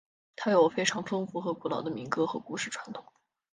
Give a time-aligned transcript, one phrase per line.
[0.35, 3.05] 它有非常丰富和古老的民歌和故事传统。